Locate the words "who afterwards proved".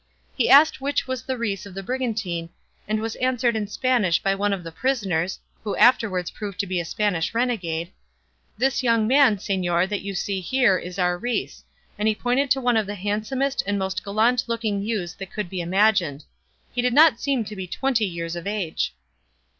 5.63-6.59